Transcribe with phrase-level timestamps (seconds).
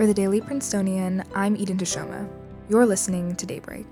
[0.00, 2.26] For the Daily Princetonian, I'm Eden Teshoma.
[2.70, 3.84] You're listening to Daybreak.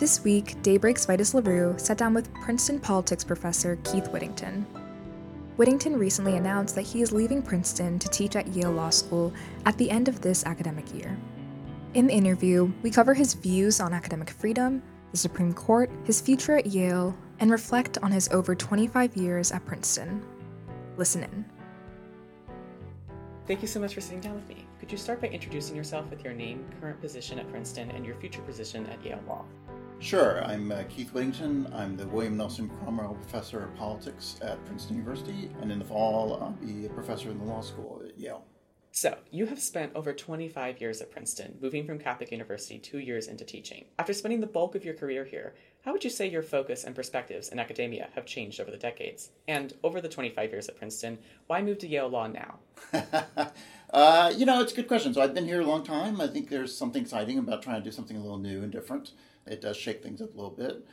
[0.00, 4.66] This week, Daybreak's Vitus Larrieu sat down with Princeton politics professor Keith Whittington.
[5.56, 9.32] Whittington recently announced that he is leaving Princeton to teach at Yale Law School
[9.64, 11.16] at the end of this academic year.
[11.94, 14.82] In the interview, we cover his views on academic freedom,
[15.12, 19.64] the Supreme Court, his future at Yale, and reflect on his over 25 years at
[19.64, 20.20] Princeton.
[20.96, 21.44] Listen in.
[23.46, 24.64] Thank you so much for sitting down with me.
[24.80, 28.14] Could you start by introducing yourself with your name, current position at Princeton, and your
[28.14, 29.44] future position at Yale Law?
[29.98, 30.42] Sure.
[30.44, 31.70] I'm uh, Keith Whittington.
[31.74, 36.42] I'm the William Nelson Cromwell Professor of Politics at Princeton University, and in the fall,
[36.42, 38.46] I'll be a professor in the law school at Yale.
[38.96, 43.26] So, you have spent over 25 years at Princeton, moving from Catholic University two years
[43.26, 43.86] into teaching.
[43.98, 46.94] After spending the bulk of your career here, how would you say your focus and
[46.94, 49.30] perspectives in academia have changed over the decades?
[49.48, 52.60] And over the 25 years at Princeton, why move to Yale Law now?
[53.92, 55.12] uh, you know, it's a good question.
[55.12, 56.20] So, I've been here a long time.
[56.20, 59.10] I think there's something exciting about trying to do something a little new and different.
[59.44, 60.86] It does shake things up a little bit.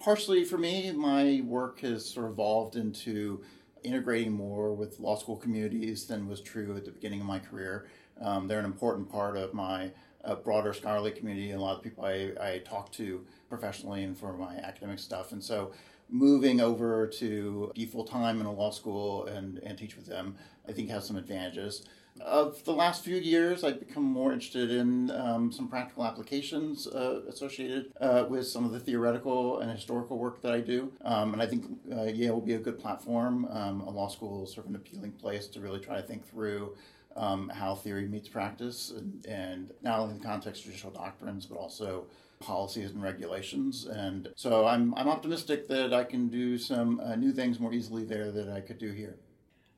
[0.00, 3.44] Partially for me, my work has sort of evolved into
[3.84, 7.86] integrating more with law school communities than was true at the beginning of my career.
[8.20, 9.90] Um, they're an important part of my
[10.24, 14.16] uh, broader scholarly community and a lot of people I, I talk to professionally and
[14.16, 15.32] for my academic stuff.
[15.32, 15.72] And so
[16.08, 20.36] moving over to be full time in a law school and, and teach with them,
[20.68, 21.86] I think has some advantages.
[22.20, 27.22] Of the last few years, I've become more interested in um, some practical applications uh,
[27.28, 30.92] associated uh, with some of the theoretical and historical work that I do.
[31.04, 33.46] Um, and I think uh, Yale will be a good platform.
[33.50, 36.24] Um, a law school is sort of an appealing place to really try to think
[36.30, 36.76] through
[37.16, 41.46] um, how theory meets practice, and, and not only in the context of judicial doctrines,
[41.46, 42.06] but also
[42.40, 43.86] policies and regulations.
[43.86, 48.04] And so I'm, I'm optimistic that I can do some uh, new things more easily
[48.04, 49.16] there than I could do here.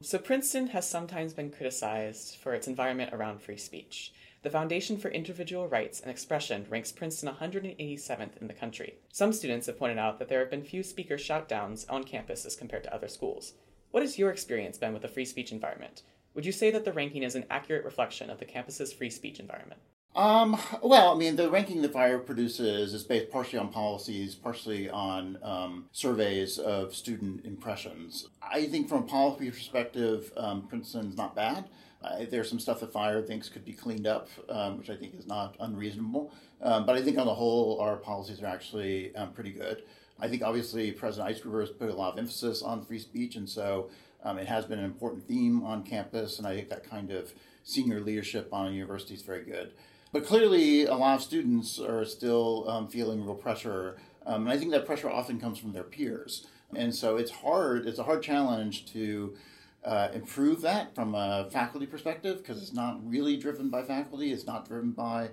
[0.03, 4.13] So, Princeton has sometimes been criticized for its environment around free speech.
[4.43, 8.97] The Foundation for Individual Rights and Expression ranks Princeton 187th in the country.
[9.11, 12.57] Some students have pointed out that there have been few speaker shoutdowns on campus as
[12.57, 13.55] compared to other schools.
[13.91, 16.03] What has your experience been with the free speech environment?
[16.35, 19.41] Would you say that the ranking is an accurate reflection of the campus's free speech
[19.41, 19.81] environment?
[20.17, 24.89] Um, well, I mean, the ranking that FIRE produces is based partially on policies, partially
[24.89, 28.27] on um, surveys of student impressions.
[28.41, 31.67] I think from a policy perspective, um, Princeton's not bad.
[32.03, 35.15] Uh, there's some stuff that FIRE thinks could be cleaned up, um, which I think
[35.15, 36.33] is not unreasonable.
[36.63, 39.83] Um, but I think on the whole, our policies are actually um, pretty good.
[40.19, 43.47] I think obviously President Eisgruber has put a lot of emphasis on free speech, and
[43.47, 43.91] so
[44.25, 47.35] it has been an important theme on campus, and I think that kind of
[47.65, 49.73] senior leadership on a university is very good.
[50.13, 54.57] But clearly, a lot of students are still um, feeling real pressure, um, and I
[54.57, 56.47] think that pressure often comes from their peers.
[56.75, 57.87] And so it's hard.
[57.87, 59.37] It's a hard challenge to
[59.85, 64.33] uh, improve that from a faculty perspective because it's not really driven by faculty.
[64.33, 65.31] It's not driven by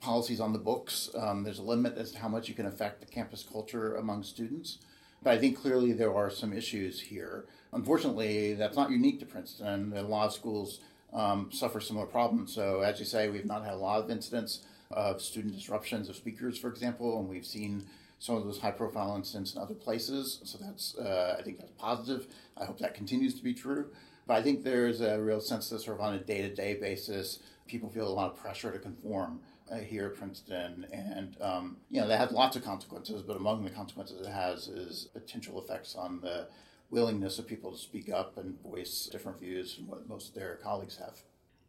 [0.00, 1.10] policies on the books.
[1.16, 4.24] Um, there's a limit as to how much you can affect the campus culture among
[4.24, 4.78] students.
[5.22, 7.46] But I think clearly there are some issues here.
[7.72, 9.92] Unfortunately, that's not unique to Princeton.
[9.96, 10.80] A lot of schools
[11.14, 12.52] um, suffer similar problems.
[12.54, 14.60] So, as you say, we've not had a lot of incidents
[14.90, 17.86] of student disruptions of speakers, for example, and we've seen
[18.18, 20.40] some of those high-profile incidents in other places.
[20.44, 22.26] So that's, uh, I think, that's positive.
[22.56, 23.86] I hope that continues to be true.
[24.26, 27.90] But I think there's a real sense that sort of on a day-to-day basis, people
[27.90, 32.06] feel a lot of pressure to conform uh, here at Princeton, and um, you know
[32.06, 33.22] that has lots of consequences.
[33.22, 36.48] But among the consequences it has is potential effects on the
[36.90, 40.56] willingness of people to speak up and voice different views from what most of their
[40.56, 41.22] colleagues have.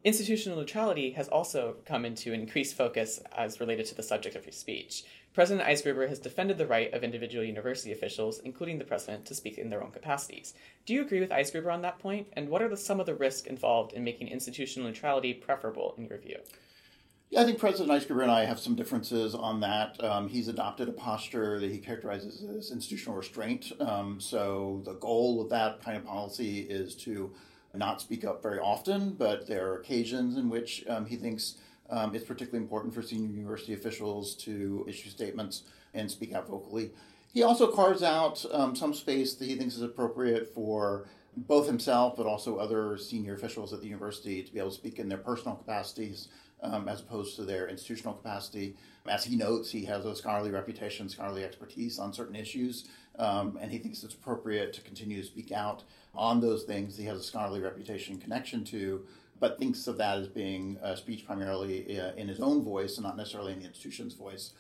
[0.04, 4.52] Institutional neutrality has also come into increased focus as related to the subject of free
[4.52, 5.04] speech.
[5.34, 9.58] President Eisgruber has defended the right of individual university officials, including the president, to speak
[9.58, 10.54] in their own capacities.
[10.86, 12.28] Do you agree with Eisgruber on that point?
[12.34, 16.06] And what are the, some of the risks involved in making institutional neutrality preferable in
[16.06, 16.38] your view?
[17.36, 20.02] Yeah, I think President Eisgruber and I have some differences on that.
[20.02, 23.74] Um, he's adopted a posture that he characterizes as institutional restraint.
[23.82, 27.34] Um, so the goal of that kind of policy is to
[27.74, 31.56] not speak up very often, but there are occasions in which um, he thinks
[31.90, 35.64] um, it's particularly important for senior university officials to issue statements
[35.94, 36.92] and speak out vocally.
[37.34, 42.16] He also carves out um, some space that he thinks is appropriate for both himself
[42.16, 45.18] but also other senior officials at the university to be able to speak in their
[45.18, 46.30] personal capacities
[46.62, 48.76] um, as opposed to their institutional capacity.
[49.08, 52.88] As he notes, he has a scholarly reputation, scholarly expertise on certain issues,
[53.20, 55.84] um, and he thinks it's appropriate to continue to speak out
[56.16, 59.06] on those things he has a scholarly reputation connection to,
[59.40, 63.06] but thinks of that as being a speech primarily uh, in his own voice and
[63.06, 64.54] not necessarily in the institution's voice.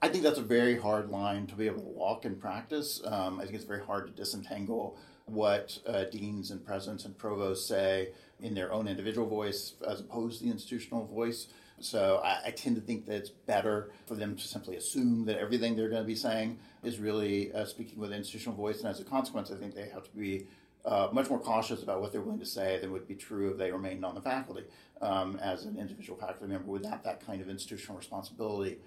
[0.00, 3.00] I think that's a very hard line to be able to walk in practice.
[3.04, 4.96] Um, I think it's very hard to disentangle
[5.30, 8.08] what uh, deans and presidents and provosts say
[8.40, 11.48] in their own individual voice as opposed to the institutional voice.
[11.80, 15.38] So I, I, tend to think that it's better for them to simply assume that
[15.38, 18.98] everything they're going to be saying is really uh, speaking with institutional voice, and as
[18.98, 20.46] a consequence, I think they have to be
[20.84, 23.58] uh, much more cautious about what they're willing to say than would be true if
[23.58, 24.64] they remained on the faculty
[25.00, 28.78] um, as an individual faculty member without that kind of institutional responsibility.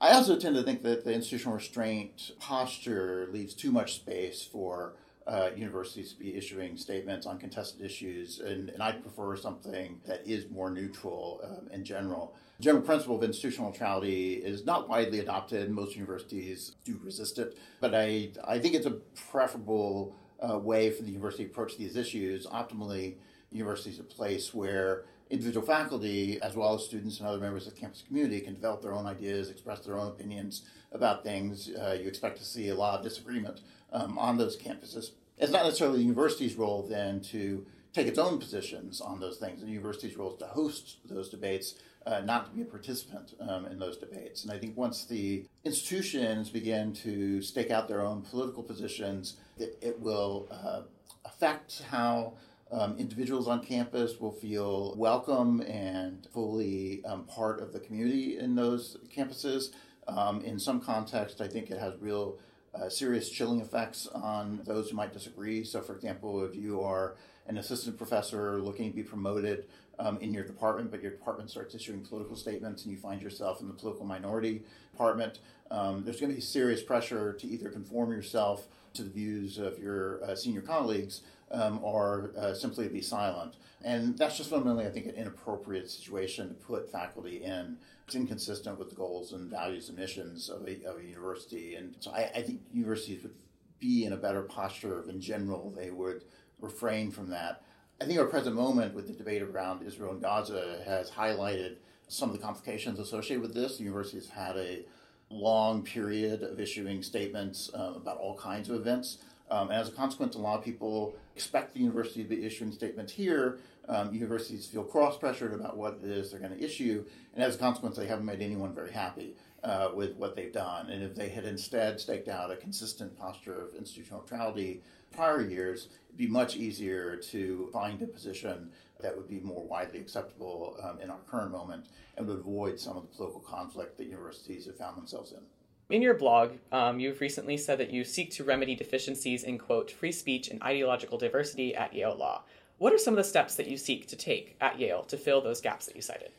[0.00, 4.94] I also tend to think that the institutional restraint posture leaves too much space for
[5.26, 10.26] uh, universities to be issuing statements on contested issues, and, and I'd prefer something that
[10.26, 12.34] is more neutral um, in general.
[12.58, 15.70] The general principle of institutional neutrality is not widely adopted.
[15.70, 18.98] Most universities do resist it, but I, I think it's a
[19.30, 22.46] preferable uh, way for the university to approach these issues.
[22.46, 23.16] Optimally,
[23.50, 27.74] university is a place where individual faculty, as well as students and other members of
[27.74, 30.62] the campus community, can develop their own ideas, express their own opinions
[30.92, 31.70] about things.
[31.70, 33.60] Uh, you expect to see a lot of disagreement
[33.96, 35.10] um, on those campuses.
[35.38, 39.62] It's not necessarily the university's role then to take its own positions on those things.
[39.62, 41.76] The university's role is to host those debates,
[42.06, 44.44] uh, not to be a participant um, in those debates.
[44.44, 49.78] And I think once the institutions begin to stake out their own political positions, it,
[49.80, 50.82] it will uh,
[51.24, 52.34] affect how
[52.70, 58.54] um, individuals on campus will feel welcome and fully um, part of the community in
[58.54, 59.72] those campuses.
[60.08, 62.38] Um, in some context, I think it has real
[62.80, 65.64] uh, serious chilling effects on those who might disagree.
[65.64, 69.66] So, for example, if you are an assistant professor looking to be promoted
[69.98, 73.60] um, in your department, but your department starts issuing political statements and you find yourself
[73.60, 74.62] in the political minority
[74.92, 75.38] department,
[75.70, 79.78] um, there's going to be serious pressure to either conform yourself to the views of
[79.78, 83.54] your uh, senior colleagues um, or uh, simply be silent.
[83.84, 87.76] And that's just fundamentally, I think, an inappropriate situation to put faculty in.
[88.06, 91.74] It's inconsistent with the goals and values and missions of a, of a university.
[91.74, 93.34] And so I, I think universities would
[93.78, 96.24] be in a better posture if, in general, they would
[96.60, 97.62] refrain from that.
[98.00, 101.76] I think our present moment with the debate around Israel and Gaza has highlighted
[102.08, 103.78] some of the complications associated with this.
[103.78, 104.84] The university has had a
[105.30, 109.18] long period of issuing statements uh, about all kinds of events.
[109.50, 112.72] Um, and as a consequence, a lot of people expect the university to be issuing
[112.72, 113.58] statements here.
[113.88, 117.04] Um, universities feel cross pressured about what it is they're going to issue,
[117.34, 120.88] and as a consequence, they haven't made anyone very happy uh, with what they've done.
[120.88, 125.88] And if they had instead staked out a consistent posture of institutional neutrality prior years,
[126.08, 131.00] it'd be much easier to find a position that would be more widely acceptable um,
[131.00, 131.86] in our current moment
[132.16, 135.42] and would avoid some of the political conflict that universities have found themselves in.
[135.88, 139.88] In your blog, um, you've recently said that you seek to remedy deficiencies in, quote,
[139.88, 142.42] free speech and ideological diversity at Yale Law.
[142.78, 145.40] What are some of the steps that you seek to take at Yale to fill
[145.40, 146.32] those gaps that you cited?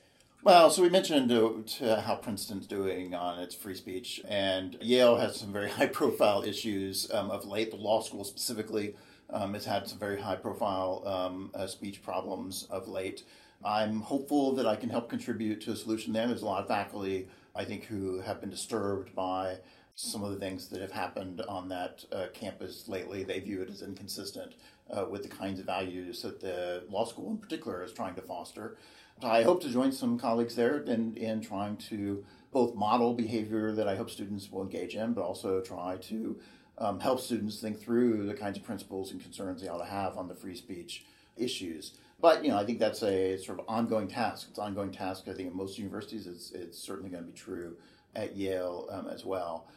[0.44, 5.16] Well, so we mentioned to, to how Princeton's doing on its free speech, and Yale
[5.16, 7.72] has some very high profile issues um, of late.
[7.72, 8.96] The law school specifically
[9.30, 13.24] um, has had some very high profile um, uh, speech problems of late.
[13.64, 16.28] I'm hopeful that I can help contribute to a solution there.
[16.28, 17.28] There's a lot of faculty
[17.58, 19.58] I think, who have been disturbed by
[19.96, 23.24] some of the things that have happened on that uh, campus lately.
[23.24, 24.54] They view it as inconsistent
[24.92, 28.22] uh, with the kinds of values that the law school in particular is trying to
[28.22, 28.78] foster.
[29.24, 33.88] I hope to join some colleagues there in, in trying to both model behavior that
[33.88, 36.40] I hope students will engage in, but also try to
[36.78, 40.16] um, help students think through the kinds of principles and concerns they ought to have
[40.16, 41.06] on the free speech
[41.36, 41.94] issues.
[42.20, 44.48] But you know, I think that's a sort of ongoing task.
[44.50, 45.28] It's an ongoing task.
[45.28, 47.78] I think at most universities, it's, it's certainly going to be true
[48.16, 49.68] at Yale um, as well.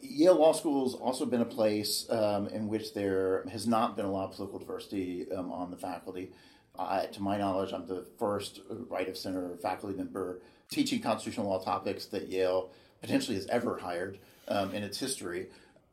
[0.00, 4.06] Yale Law School has also been a place um, in which there has not been
[4.06, 6.30] a lot of political diversity um, on the faculty.
[6.78, 11.62] Uh, to my knowledge, I'm the first right of center faculty member teaching constitutional law
[11.62, 12.70] topics that Yale
[13.00, 14.18] potentially has ever hired
[14.48, 15.46] um, in its history.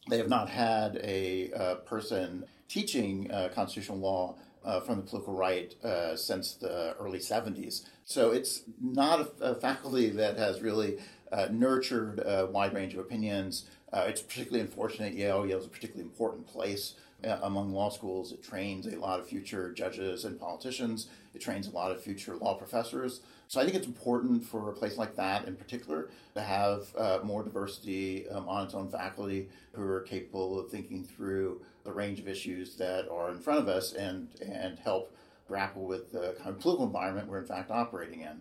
[0.09, 5.33] They have not had a uh, person teaching uh, constitutional law uh, from the political
[5.33, 7.85] right uh, since the early 70s.
[8.05, 10.97] So it's not a, a faculty that has really
[11.31, 13.65] uh, nurtured a wide range of opinions.
[13.93, 15.45] Uh, it's particularly unfortunate Yale.
[15.45, 18.31] Yale is a particularly important place uh, among law schools.
[18.31, 21.07] It trains a lot of future judges and politicians.
[21.33, 23.21] It trains a lot of future law professors.
[23.47, 27.19] So I think it's important for a place like that in particular to have uh,
[27.23, 32.19] more diversity um, on its own faculty who are capable of thinking through the range
[32.19, 35.15] of issues that are in front of us and, and help
[35.47, 38.39] grapple with the kind of political environment we're in fact operating in.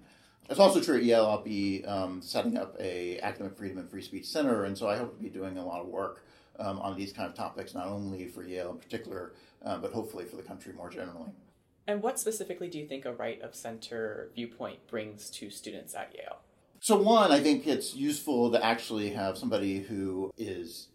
[0.49, 4.03] It's also true at Yale, I'll be um, setting up a academic freedom and free
[4.03, 6.25] speech center, and so I hope to be doing a lot of work
[6.61, 9.33] um, on these kind of topics, not only for Yale in particular,
[9.65, 11.31] uh, but hopefully for the country more generally.
[11.87, 16.15] And what specifically do you think a right of center viewpoint brings to students at
[16.15, 16.39] Yale?
[16.79, 20.89] So, one, I think it's useful to actually have somebody who is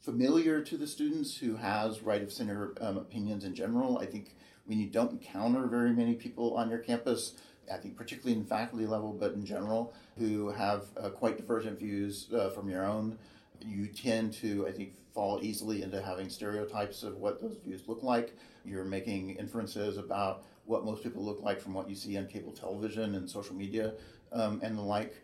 [0.00, 3.98] familiar to the students who has right of center um, opinions in general.
[3.98, 4.36] I think
[4.66, 7.34] when you don't encounter very many people on your campus,
[7.72, 12.28] I think particularly in faculty level, but in general, who have uh, quite divergent views
[12.32, 13.18] uh, from your own,
[13.60, 18.02] you tend to, I think, fall easily into having stereotypes of what those views look
[18.02, 18.36] like.
[18.64, 22.52] You're making inferences about what most people look like from what you see on cable
[22.52, 23.94] television and social media
[24.32, 25.16] um, and the like.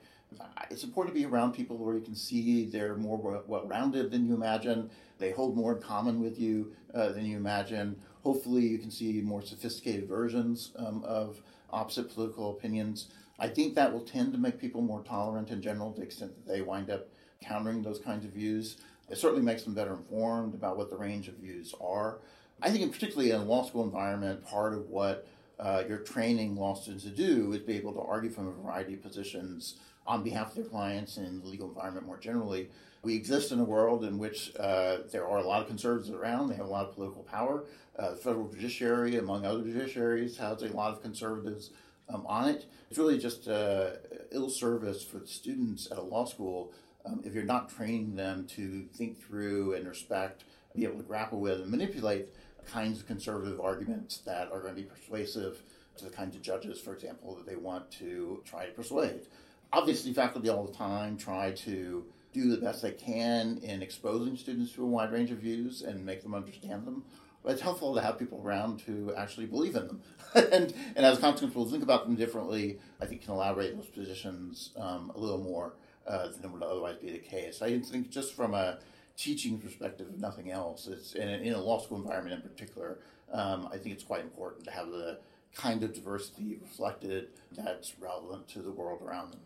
[0.70, 4.26] It's important to be around people where you can see they're more well rounded than
[4.26, 4.90] you imagine.
[5.18, 7.96] They hold more in common with you uh, than you imagine.
[8.24, 11.40] Hopefully, you can see more sophisticated versions um, of
[11.70, 13.08] opposite political opinions.
[13.38, 16.34] I think that will tend to make people more tolerant in general to the extent
[16.34, 17.08] that they wind up
[17.40, 18.76] countering those kinds of views.
[19.10, 22.18] It certainly makes them better informed about what the range of views are.
[22.60, 25.26] I think, in particularly in a law school environment, part of what
[25.58, 28.94] uh, you're training law students to do is be able to argue from a variety
[28.94, 32.68] of positions on behalf of their clients and the legal environment more generally.
[33.02, 36.48] We exist in a world in which uh, there are a lot of conservatives around.
[36.48, 37.64] They have a lot of political power.
[37.96, 41.70] Uh, the federal judiciary, among other judiciaries, has a lot of conservatives
[42.08, 42.66] um, on it.
[42.90, 43.90] It's really just uh,
[44.30, 46.72] ill service for the students at a law school
[47.04, 51.40] um, if you're not training them to think through and respect, be able to grapple
[51.40, 52.28] with and manipulate
[52.70, 55.62] kinds of conservative arguments that are going to be persuasive
[55.96, 59.26] to the kinds of judges, for example, that they want to try to persuade.
[59.72, 64.72] Obviously, faculty all the time try to do the best they can in exposing students
[64.72, 67.04] to a wide range of views and make them understand them.
[67.42, 70.02] But it's helpful to have people around who actually believe in them.
[70.34, 72.78] and, and as a consequence, we'll think about them differently.
[73.00, 75.74] I think can elaborate those positions um, a little more
[76.08, 77.62] uh, than would otherwise be the case.
[77.62, 78.78] I think just from a
[79.16, 82.98] teaching perspective, if nothing else, it's in a, in a law school environment in particular.
[83.32, 85.18] Um, I think it's quite important to have the
[85.54, 89.40] kind of diversity reflected that's relevant to the world around them.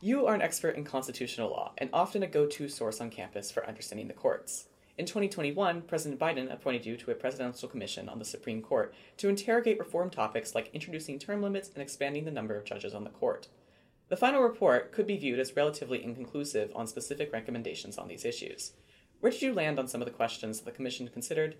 [0.00, 3.50] You are an expert in constitutional law and often a go to source on campus
[3.50, 4.66] for understanding the courts.
[4.96, 9.28] In 2021, President Biden appointed you to a presidential commission on the Supreme Court to
[9.28, 13.10] interrogate reform topics like introducing term limits and expanding the number of judges on the
[13.10, 13.48] court.
[14.08, 18.72] The final report could be viewed as relatively inconclusive on specific recommendations on these issues.
[19.20, 21.56] Where did you land on some of the questions the Commission considered?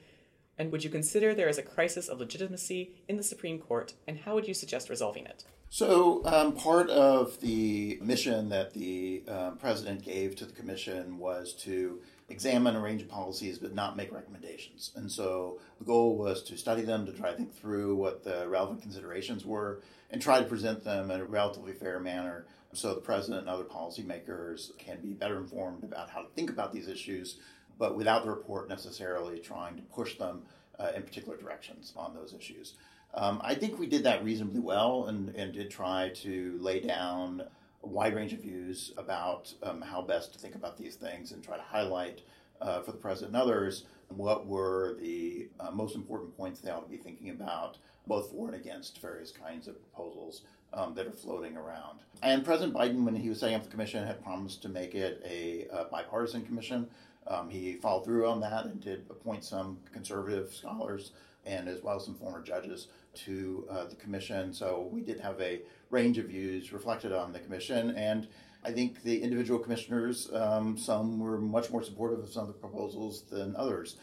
[0.56, 4.20] And would you consider there is a crisis of legitimacy in the Supreme Court, and
[4.20, 5.44] how would you suggest resolving it?
[5.70, 11.52] So, um, part of the mission that the um, president gave to the commission was
[11.64, 14.92] to examine a range of policies but not make recommendations.
[14.96, 18.48] And so, the goal was to study them, to try to think through what the
[18.48, 19.80] relevant considerations were,
[20.10, 23.64] and try to present them in a relatively fair manner so the president and other
[23.64, 27.38] policymakers can be better informed about how to think about these issues,
[27.78, 30.42] but without the report necessarily trying to push them
[30.78, 32.74] uh, in particular directions on those issues.
[33.14, 37.42] Um, I think we did that reasonably well and, and did try to lay down
[37.82, 41.42] a wide range of views about um, how best to think about these things and
[41.42, 42.22] try to highlight
[42.60, 46.82] uh, for the president and others what were the uh, most important points they ought
[46.82, 50.42] to be thinking about both for and against various kinds of proposals
[50.72, 52.00] um, that are floating around.
[52.22, 55.22] And President Biden, when he was setting up the commission, had promised to make it
[55.24, 56.88] a, a bipartisan commission.
[57.26, 61.12] Um, he followed through on that and did appoint some conservative scholars
[61.44, 64.52] and as well as some former judges to uh, the commission.
[64.52, 67.90] So we did have a range of views reflected on the commission.
[67.96, 68.28] And
[68.64, 72.54] I think the individual commissioners, um, some were much more supportive of some of the
[72.54, 73.96] proposals than others.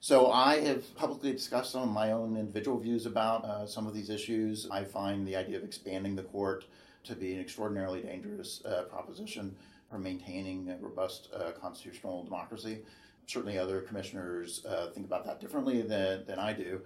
[0.00, 3.94] So I have publicly discussed some of my own individual views about uh, some of
[3.94, 4.68] these issues.
[4.70, 6.64] I find the idea of expanding the court
[7.04, 9.54] to be an extraordinarily dangerous uh, proposition
[9.88, 12.80] for maintaining a robust uh, constitutional democracy.
[13.26, 16.80] Certainly, other commissioners uh, think about that differently than, than I do.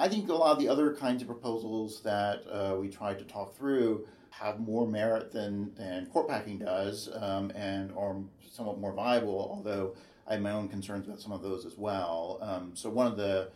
[0.00, 3.24] I think a lot of the other kinds of proposals that uh, we tried to
[3.26, 8.16] talk through have more merit than, than court packing does um, and are
[8.50, 9.94] somewhat more viable, although
[10.26, 12.38] I have my own concerns about some of those as well.
[12.40, 13.50] Um, so one of the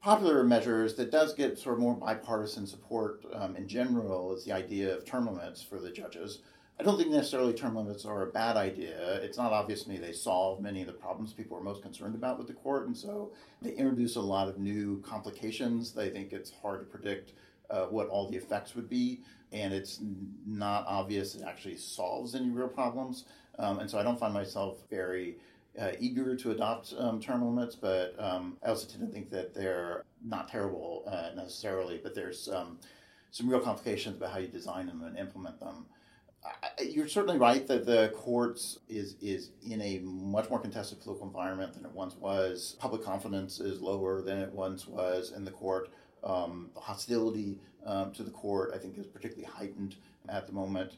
[0.00, 4.50] popular measures that does get sort of more bipartisan support um, in general is the
[4.50, 6.40] idea of term limits for the judges.
[6.80, 9.20] I don't think necessarily term limits are a bad idea.
[9.22, 12.14] It's not obvious to me they solve many of the problems people are most concerned
[12.14, 15.92] about with the court, and so they introduce a lot of new complications.
[15.92, 17.34] They think it's hard to predict
[17.70, 19.20] uh, what all the effects would be,
[19.52, 20.00] and it's
[20.46, 23.26] not obvious it actually solves any real problems.
[23.58, 25.36] Um, and so I don't find myself very
[25.80, 29.54] uh, eager to adopt um, term limits, but um, I also tend to think that
[29.54, 32.50] they're not terrible uh, necessarily, but there's
[33.30, 35.86] some real complications about how you design them and implement them.
[36.80, 41.74] You're certainly right that the courts is is in a much more contested political environment
[41.74, 42.76] than it once was.
[42.80, 45.90] Public confidence is lower than it once was in the court.
[46.24, 49.96] Um, hostility um, to the court, I think, is particularly heightened
[50.28, 50.92] at the moment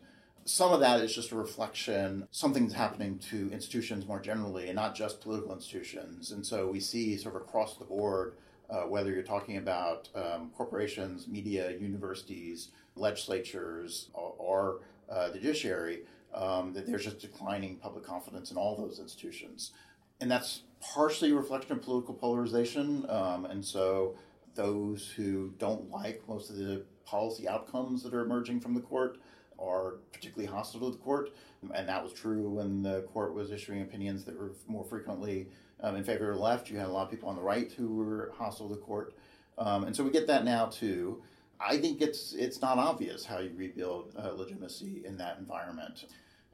[0.44, 4.94] some of that is just a reflection, something's happening to institutions more generally, and not
[4.94, 6.32] just political institutions.
[6.32, 8.34] And so we see sort of across the board,
[8.68, 14.80] uh, whether you're talking about um, corporations, media, universities, legislatures, or, or
[15.10, 16.02] uh, the judiciary,
[16.34, 19.72] um, that there's just declining public confidence in all those institutions.
[20.20, 23.06] And that's partially a reflection of political polarization.
[23.08, 24.16] Um, and so
[24.54, 29.18] those who don't like most of the policy outcomes that are emerging from the court
[29.58, 31.30] are particularly hostile to the court.
[31.72, 35.48] And that was true when the court was issuing opinions that were more frequently
[35.80, 36.70] um, in favor of the left.
[36.70, 39.14] You had a lot of people on the right who were hostile to the court.
[39.56, 41.22] Um, and so we get that now too.
[41.66, 46.06] I think it's it's not obvious how you rebuild uh, legitimacy in that environment.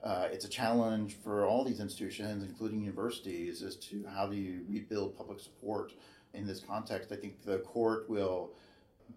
[0.02, 4.64] Uh, it's a challenge for all these institutions, including universities, as to how do you
[4.68, 5.92] rebuild public support
[6.32, 7.12] in this context.
[7.12, 8.50] I think the court will,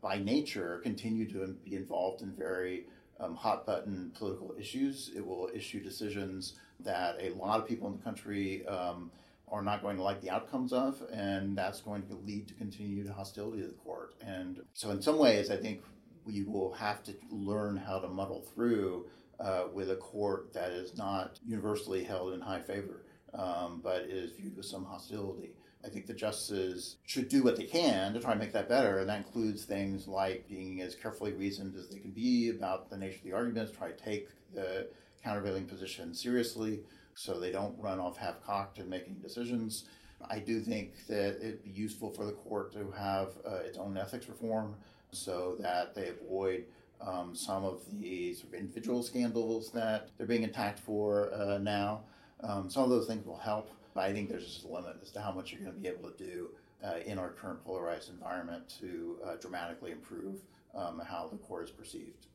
[0.02, 2.86] by nature, continue to be involved in very
[3.20, 5.12] um, hot button political issues.
[5.16, 9.10] It will issue decisions that a lot of people in the country um,
[9.50, 13.08] are not going to like the outcomes of, and that's going to lead to continued
[13.10, 14.16] hostility to the court.
[14.26, 15.84] And so, in some ways, I think
[16.26, 19.06] we will have to learn how to muddle through
[19.40, 24.32] uh, with a court that is not universally held in high favor, um, but is
[24.32, 25.52] viewed with some hostility.
[25.86, 29.00] I think the justices should do what they can to try and make that better,
[29.00, 32.98] and that includes things like being as carefully reasoned as they can be about the
[32.98, 34.88] nature of the arguments, try to take the
[35.24, 36.82] countervailing position seriously
[37.16, 39.86] so they don't run off half cocked in making decisions.
[40.30, 43.98] I do think that it'd be useful for the court to have uh, its own
[43.98, 44.76] ethics reform
[45.12, 46.66] so that they avoid
[47.02, 52.02] um, some of the sort of individual scandals that they're being attacked for uh, now.
[52.42, 55.12] Um, some of those things will help, but I think there's just a limit as
[55.12, 56.50] to how much you're going to be able to do
[56.84, 60.42] uh, in our current polarized environment to uh, dramatically improve
[60.76, 62.28] um, how the court is perceived.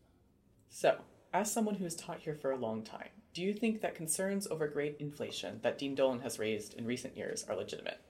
[0.68, 0.98] So,
[1.32, 4.48] as someone who has taught here for a long time, do you think that concerns
[4.48, 8.00] over grade inflation that Dean Dolan has raised in recent years are legitimate?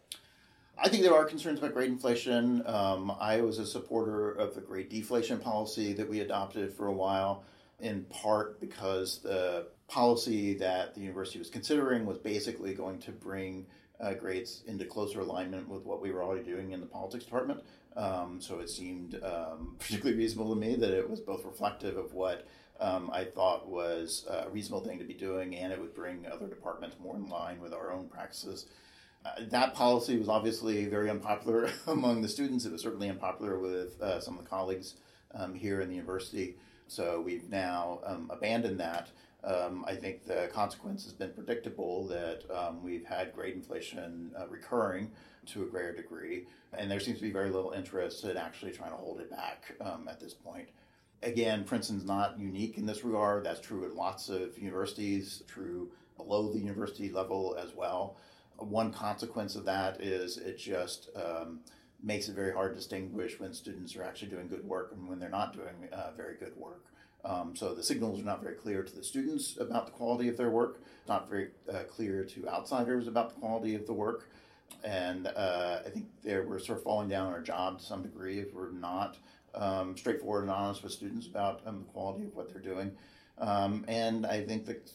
[0.83, 2.63] I think there are concerns about grade inflation.
[2.65, 6.95] Um, I was a supporter of the grade deflation policy that we adopted for a
[6.95, 7.45] while,
[7.79, 13.67] in part because the policy that the university was considering was basically going to bring
[14.01, 17.63] uh, grades into closer alignment with what we were already doing in the politics department.
[17.97, 22.15] Um, so it seemed um, particularly reasonable to me that it was both reflective of
[22.15, 22.47] what
[22.81, 26.47] um, I thought was a reasonable thing to be doing, and it would bring other
[26.47, 28.67] departments more in line with our own practices.
[29.25, 32.65] Uh, that policy was obviously very unpopular among the students.
[32.65, 34.95] It was certainly unpopular with uh, some of the colleagues
[35.35, 36.57] um, here in the university.
[36.87, 39.09] So we've now um, abandoned that.
[39.45, 44.49] Um, I think the consequence has been predictable that um, we've had grade inflation uh,
[44.49, 45.11] recurring
[45.47, 46.47] to a greater degree,
[46.77, 49.75] and there seems to be very little interest in actually trying to hold it back
[49.81, 50.69] um, at this point.
[51.23, 53.45] Again, Princeton's not unique in this regard.
[53.45, 58.17] That's true at lots of universities, true below the university level as well
[58.59, 61.61] one consequence of that is it just um,
[62.03, 65.19] makes it very hard to distinguish when students are actually doing good work and when
[65.19, 66.85] they're not doing uh, very good work.
[67.25, 70.37] Um, so the signals are not very clear to the students about the quality of
[70.37, 74.29] their work, not very uh, clear to outsiders about the quality of the work.
[74.85, 78.55] And uh, I think we're sort of falling down our job to some degree if
[78.55, 79.17] we're not
[79.55, 82.93] um, straightforward and honest with students about um, the quality of what they're doing.
[83.39, 84.91] Um, and I think that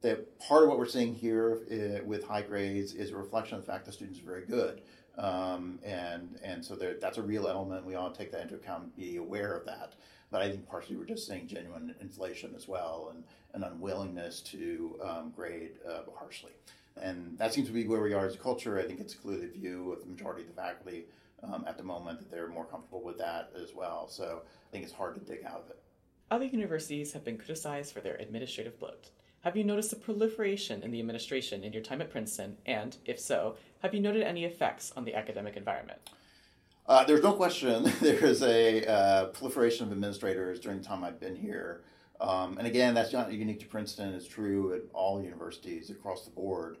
[0.00, 3.66] that part of what we're seeing here uh, with high grades is a reflection of
[3.66, 4.82] the fact that students are very good.
[5.16, 7.84] Um, and and so that's a real element.
[7.84, 9.94] We all take that into account and be aware of that.
[10.30, 15.00] But I think partially we're just seeing genuine inflation as well and an unwillingness to
[15.02, 16.52] um, grade uh, harshly.
[17.00, 18.78] And that seems to be where we are as a culture.
[18.78, 21.06] I think it's clearly the view of the majority of the faculty
[21.42, 24.08] um, at the moment that they're more comfortable with that as well.
[24.08, 25.80] So I think it's hard to dig out of it.
[26.30, 29.10] Other universities have been criticized for their administrative bloat.
[29.42, 32.58] Have you noticed a proliferation in the administration in your time at Princeton?
[32.66, 36.00] And, if so, have you noted any effects on the academic environment?
[36.88, 41.20] Uh, there's no question there is a uh, proliferation of administrators during the time I've
[41.20, 41.82] been here.
[42.18, 46.30] Um, and again, that's not unique to Princeton, it's true at all universities across the
[46.30, 46.78] board.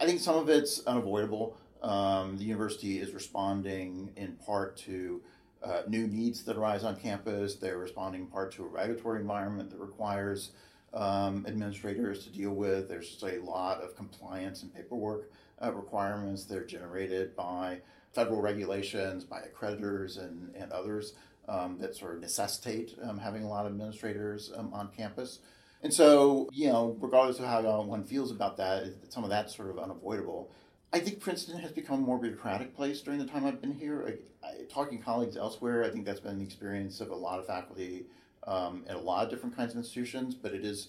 [0.00, 1.58] I think some of it's unavoidable.
[1.82, 5.20] Um, the university is responding in part to
[5.62, 9.70] uh, new needs that arise on campus, they're responding in part to a regulatory environment
[9.70, 10.52] that requires
[10.94, 12.88] um, administrators to deal with.
[12.88, 15.30] There's just a lot of compliance and paperwork
[15.62, 17.80] uh, requirements that are generated by
[18.14, 21.14] federal regulations, by accreditors, and, and others
[21.48, 25.40] um, that sort of necessitate um, having a lot of administrators um, on campus.
[25.82, 29.68] And so, you know, regardless of how one feels about that, some of that's sort
[29.68, 30.50] of unavoidable.
[30.94, 34.16] I think Princeton has become a more bureaucratic place during the time I've been here.
[34.42, 37.46] I, I, talking colleagues elsewhere, I think that's been the experience of a lot of
[37.46, 38.06] faculty
[38.46, 40.88] um, at a lot of different kinds of institutions, but it is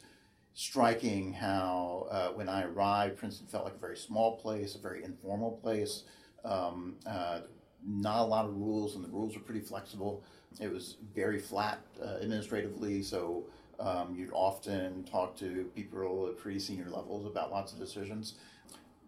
[0.54, 5.04] striking how uh, when I arrived, Princeton felt like a very small place, a very
[5.04, 6.04] informal place.
[6.46, 7.42] Um, uh,
[7.88, 10.24] not a lot of rules, and the rules were pretty flexible.
[10.60, 13.44] It was very flat uh, administratively, so
[13.80, 18.36] um, you'd often talk to people at pretty senior levels about lots of decisions.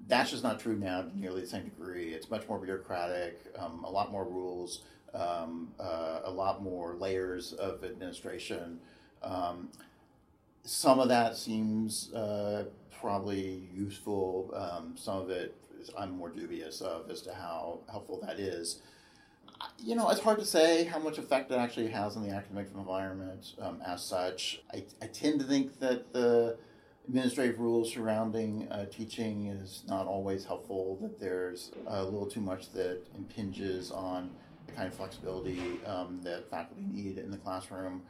[0.08, 2.14] That's just not true now to nearly the same degree.
[2.14, 7.54] It's much more bureaucratic, um, a lot more rules, um, uh, a lot more layers
[7.54, 8.80] of administration.
[9.24, 9.70] Um,
[10.64, 12.66] some of that seems uh,
[13.00, 14.54] probably useful.
[14.54, 15.56] Um, some of it
[15.98, 18.82] I'm more dubious of as to how helpful that is.
[19.80, 22.68] You know, it's hard to say how much effect it actually has on the academic
[22.76, 24.62] environment um, as such.
[24.74, 26.58] I, I tend to think that the
[27.08, 32.72] administrative rules surrounding uh, teaching is not always helpful, that there's a little too much
[32.74, 34.30] that impinges on
[34.68, 38.02] the kind of flexibility um, that faculty need in the classroom.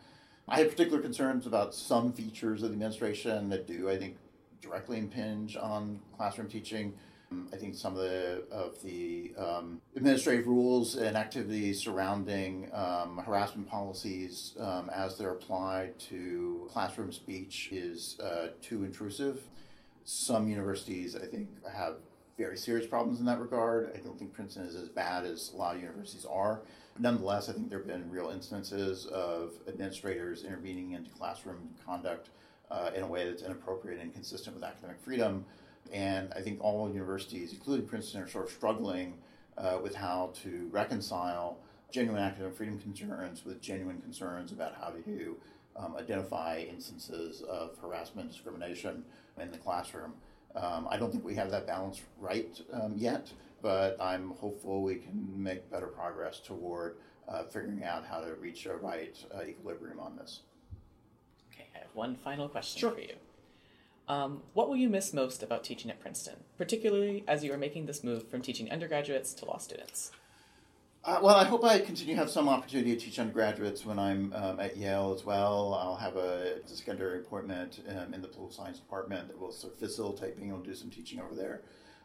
[0.50, 4.18] I have particular concerns about some features of the administration that do, I think,
[4.62, 6.94] directly impinge on classroom teaching.
[7.32, 13.18] Um, I think some of the of the um, administrative rules and activities surrounding um,
[13.26, 19.42] harassment policies um, as they're applied to classroom speech is uh, too intrusive.
[20.06, 21.96] Some universities, I think, have
[22.38, 23.92] very serious problems in that regard.
[23.94, 26.62] I don't think Princeton is as bad as a lot of universities are.
[27.00, 32.30] Nonetheless, I think there have been real instances of administrators intervening into classroom conduct
[32.72, 35.46] uh, in a way that's inappropriate and consistent with academic freedom.
[35.94, 39.18] And I think all universities, including Princeton, are sort of struggling
[39.58, 41.58] uh, with how to reconcile
[41.92, 45.38] genuine academic freedom concerns with genuine concerns about how to
[45.78, 49.04] um, identify instances of harassment, and discrimination
[49.40, 50.14] in the classroom.
[50.56, 54.96] Um, I don't think we have that balance right um, yet but I'm hopeful we
[54.96, 56.98] can make better progress toward
[57.28, 60.42] uh, figuring out how to reach a right uh, equilibrium on this.
[61.52, 62.92] Okay, I have one final question Sure.
[62.92, 63.16] for you.
[64.08, 67.88] Um, what will you miss most about teaching at Princeton, particularly as you are making
[67.88, 70.12] this move from teaching undergraduates to law students?
[71.04, 74.34] Uh, well, I hope I continue to have some opportunity to teach undergraduates when I'm
[74.34, 75.74] um, at Yale as well.
[75.74, 79.80] I'll have a secondary appointment um, in the political science department that will sort of
[79.80, 81.62] facilitate being able to do some teaching over there.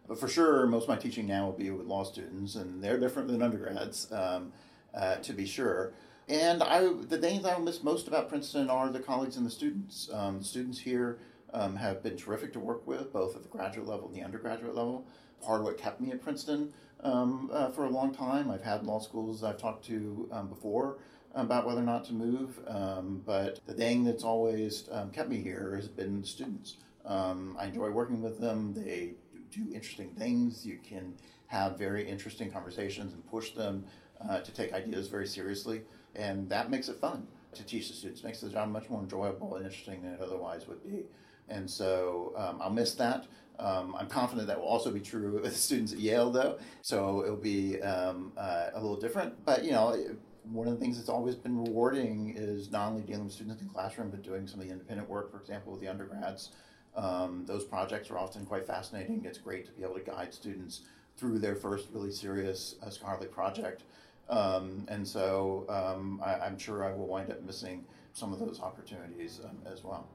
[0.07, 2.99] But for sure, most of my teaching now will be with law students, and they're
[2.99, 4.53] different than undergrads, um,
[4.95, 5.93] uh, to be sure.
[6.29, 9.51] And I, the things I will miss most about Princeton are the colleagues and the
[9.51, 10.11] students.
[10.12, 11.19] Um, students here
[11.53, 14.75] um, have been terrific to work with, both at the graduate level and the undergraduate
[14.75, 15.07] level.
[15.43, 18.51] Part of what kept me at Princeton um, uh, for a long time.
[18.51, 20.99] I've had law schools I've talked to um, before
[21.35, 25.38] about whether or not to move, um, but the thing that's always um, kept me
[25.38, 26.77] here has been the students.
[27.07, 28.75] Um, I enjoy working with them.
[28.75, 29.15] They
[29.51, 30.65] do interesting things.
[30.67, 31.15] You can
[31.47, 33.85] have very interesting conversations and push them
[34.29, 35.83] uh, to take ideas very seriously,
[36.15, 38.21] and that makes it fun to teach the students.
[38.23, 41.05] It Makes the job much more enjoyable and interesting than it otherwise would be.
[41.49, 43.27] And so um, I'll miss that.
[43.59, 46.59] Um, I'm confident that will also be true with students at Yale, though.
[46.83, 49.45] So it'll be um, uh, a little different.
[49.45, 49.97] But you know,
[50.45, 53.69] one of the things that's always been rewarding is not only dealing with students in
[53.69, 56.51] the classroom, but doing some of the independent work, for example, with the undergrads.
[56.97, 59.25] Um, those projects are often quite fascinating.
[59.25, 60.83] It's great to be able to guide students
[61.17, 63.85] through their first really serious uh, scholarly project.
[64.29, 68.61] Um, and so um, I, am sure I will wind up missing some of those
[68.61, 70.07] opportunities um, as well.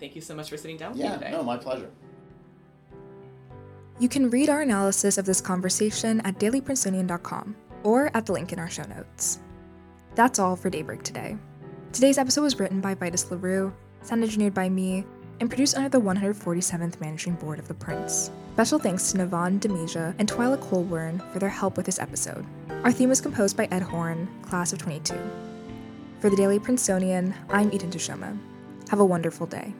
[0.00, 1.30] Thank you so much for sitting down with Yeah, me today.
[1.32, 1.90] no, my pleasure.
[3.98, 8.58] You can read our analysis of this conversation at dailyprincetonian.com or at the link in
[8.60, 9.40] our show notes.
[10.14, 11.36] That's all for Daybreak today.
[11.92, 15.04] Today's episode was written by Vitus Larrieu, sound engineered by me,
[15.40, 18.30] and produced under the 147th Managing Board of The Prince.
[18.54, 22.44] Special thanks to Navon Demeja and Twyla Colburn for their help with this episode.
[22.84, 25.14] Our theme was composed by Ed Horn, class of 22.
[26.20, 28.36] For the Daily Princetonian, I'm Eden Tashoma.
[28.90, 29.72] Have a wonderful day.